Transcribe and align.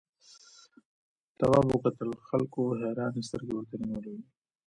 تواب 1.37 1.67
وکتل 1.73 2.09
خلکو 2.29 2.61
حیرانې 2.79 3.21
سترګې 3.27 3.53
ورته 3.55 3.75
نیولې 3.81 4.09
وې. 4.13 4.23